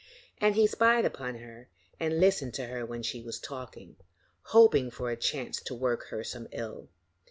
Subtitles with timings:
[0.39, 1.69] And he spied upon her,
[1.99, 3.97] and listened to her when she was talking,
[4.45, 6.89] hoping for a chance to work her some ill.